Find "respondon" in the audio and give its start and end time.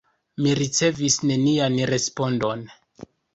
1.91-2.65